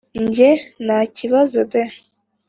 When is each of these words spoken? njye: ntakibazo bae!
njye: 0.23 0.49
ntakibazo 0.85 1.59
bae! 1.71 1.95